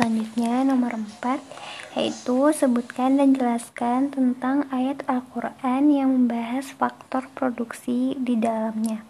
Selanjutnya 0.00 0.64
nomor 0.64 0.96
4 0.96 1.44
yaitu 1.92 2.56
sebutkan 2.56 3.20
dan 3.20 3.36
jelaskan 3.36 4.08
tentang 4.08 4.64
ayat 4.72 5.04
Al-Qur'an 5.04 5.92
yang 5.92 6.16
membahas 6.16 6.72
faktor 6.72 7.28
produksi 7.36 8.16
di 8.16 8.32
dalamnya. 8.40 9.04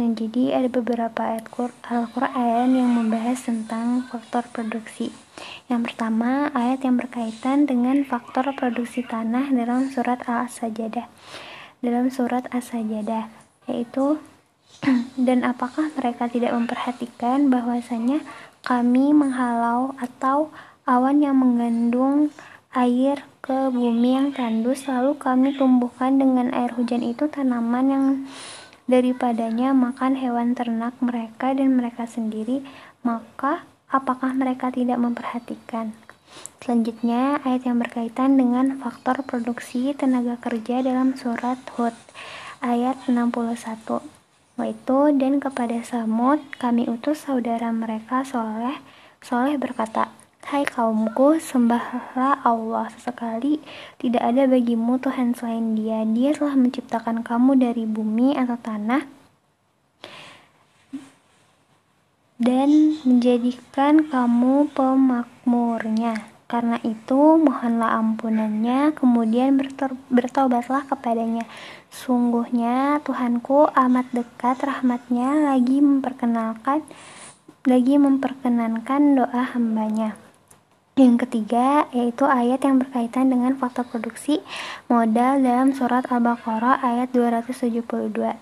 Nah, 0.00 0.08
jadi 0.16 0.56
ada 0.56 0.72
beberapa 0.72 1.28
ayat 1.28 1.52
Al-Qur'an 1.92 2.72
yang 2.72 2.88
membahas 2.96 3.44
tentang 3.44 4.08
faktor 4.08 4.48
produksi. 4.48 5.12
Yang 5.68 5.92
pertama, 5.92 6.48
ayat 6.56 6.88
yang 6.88 6.96
berkaitan 6.96 7.68
dengan 7.68 8.00
faktor 8.08 8.48
produksi 8.56 9.04
tanah 9.04 9.52
dalam 9.52 9.92
surat 9.92 10.24
Al-Sajadah. 10.24 11.04
Dalam 11.84 12.08
surat 12.08 12.48
As-Sajadah, 12.48 13.28
yaitu 13.68 14.16
dan 15.26 15.44
apakah 15.44 15.90
mereka 15.96 16.28
tidak 16.28 16.52
memperhatikan 16.52 17.48
bahwasanya 17.48 18.20
kami 18.64 19.12
menghalau 19.12 19.92
atau 20.00 20.48
awan 20.88 21.20
yang 21.20 21.36
mengandung 21.36 22.32
air 22.74 23.22
ke 23.44 23.70
bumi 23.70 24.16
yang 24.18 24.28
tandus 24.32 24.88
lalu 24.90 25.14
kami 25.20 25.54
tumbuhkan 25.54 26.16
dengan 26.16 26.50
air 26.50 26.72
hujan 26.74 27.04
itu 27.04 27.28
tanaman 27.28 27.86
yang 27.86 28.06
daripadanya 28.84 29.72
makan 29.72 30.16
hewan 30.16 30.52
ternak 30.52 30.92
mereka 31.00 31.52
dan 31.52 31.76
mereka 31.76 32.04
sendiri 32.04 32.64
maka 33.04 33.68
apakah 33.92 34.32
mereka 34.34 34.72
tidak 34.72 34.96
memperhatikan? 34.98 35.94
Selanjutnya, 36.58 37.38
ayat 37.46 37.68
yang 37.68 37.78
berkaitan 37.78 38.34
dengan 38.34 38.80
faktor 38.80 39.22
produksi 39.22 39.94
tenaga 39.94 40.40
kerja 40.40 40.82
dalam 40.82 41.14
surat 41.14 41.60
Hud 41.76 41.94
ayat 42.64 42.96
61 43.06 44.23
yaitu 44.54 45.10
dan 45.18 45.42
kepada 45.42 45.82
Samud 45.82 46.38
kami 46.62 46.86
utus 46.86 47.26
saudara 47.26 47.74
mereka 47.74 48.22
Soleh 48.22 48.78
Soleh 49.24 49.56
berkata 49.56 50.12
Hai 50.44 50.68
kaumku, 50.68 51.40
sembahlah 51.40 52.44
Allah 52.44 52.92
sesekali, 52.92 53.64
tidak 53.96 54.20
ada 54.20 54.44
bagimu 54.44 55.00
Tuhan 55.00 55.32
selain 55.32 55.72
dia. 55.72 56.04
Dia 56.04 56.36
telah 56.36 56.52
menciptakan 56.52 57.24
kamu 57.24 57.56
dari 57.56 57.88
bumi 57.88 58.36
atau 58.36 58.60
tanah, 58.60 59.08
dan 62.36 63.00
menjadikan 63.08 64.04
kamu 64.04 64.68
pemakmurnya. 64.76 66.33
Karena 66.44 66.76
itu, 66.84 67.40
mohonlah 67.40 67.96
ampunannya, 67.98 68.92
kemudian 68.92 69.56
bertobatlah 70.12 70.84
kepadanya. 70.84 71.48
Sungguhnya 71.88 73.00
Tuhanku 73.00 73.70
amat 73.72 74.12
dekat 74.12 74.60
rahmatnya 74.60 75.54
lagi 75.54 75.80
memperkenalkan 75.80 76.84
lagi 77.64 77.96
memperkenankan 77.96 79.16
doa 79.16 79.42
hambanya. 79.56 80.20
Yang 81.00 81.26
ketiga, 81.26 81.88
yaitu 81.96 82.28
ayat 82.28 82.60
yang 82.62 82.78
berkaitan 82.78 83.32
dengan 83.32 83.56
faktor 83.56 83.88
produksi 83.88 84.44
modal 84.86 85.40
dalam 85.40 85.72
surat 85.72 86.04
Al-Baqarah 86.06 86.84
ayat 86.84 87.10
272. 87.10 88.36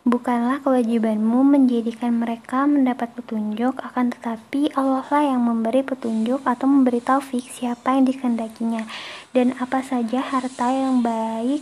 Bukanlah 0.00 0.64
kewajibanmu 0.64 1.44
menjadikan 1.44 2.16
mereka 2.16 2.64
mendapat 2.64 3.12
petunjuk, 3.12 3.76
akan 3.84 4.08
tetapi 4.16 4.72
Allah 4.72 5.04
lah 5.04 5.24
yang 5.28 5.44
memberi 5.44 5.84
petunjuk 5.84 6.40
atau 6.48 6.64
memberi 6.64 7.04
taufik 7.04 7.44
siapa 7.44 7.92
yang 7.92 8.08
dikehendakinya. 8.08 8.88
Dan 9.36 9.52
apa 9.60 9.84
saja 9.84 10.24
harta 10.24 10.72
yang 10.72 11.04
baik 11.04 11.60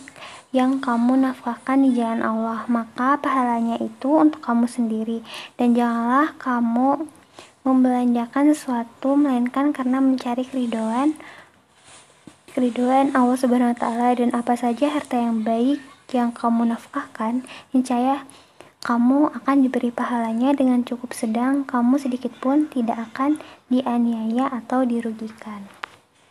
yang 0.54 0.78
kamu 0.78 1.18
nafkahkan 1.18 1.82
di 1.82 1.98
jalan 1.98 2.22
Allah, 2.22 2.62
maka 2.70 3.18
pahalanya 3.18 3.74
itu 3.82 4.06
untuk 4.06 4.38
kamu 4.38 4.70
sendiri. 4.70 5.18
Dan 5.58 5.74
janganlah 5.74 6.38
kamu 6.38 7.10
membelanjakan 7.66 8.54
sesuatu 8.54 9.18
melainkan 9.18 9.74
karena 9.74 9.98
mencari 9.98 10.46
keridoan 10.46 11.18
keridoan 12.54 13.12
Allah 13.12 13.36
Subhanahu 13.36 13.76
wa 13.76 13.78
taala 13.78 14.08
dan 14.16 14.32
apa 14.32 14.56
saja 14.56 14.88
harta 14.88 15.20
yang 15.20 15.44
baik 15.44 15.82
yang 16.16 16.32
kamu 16.32 16.72
nafkahkan, 16.72 17.44
niscaya 17.76 18.24
kamu 18.78 19.34
akan 19.34 19.56
diberi 19.66 19.90
pahalanya 19.90 20.54
dengan 20.54 20.86
cukup 20.86 21.10
sedang, 21.12 21.66
kamu 21.66 21.98
sedikit 21.98 22.30
pun 22.38 22.70
tidak 22.70 23.10
akan 23.10 23.42
dianiaya 23.68 24.48
atau 24.48 24.86
dirugikan. 24.86 25.77